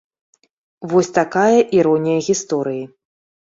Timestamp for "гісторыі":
2.31-2.83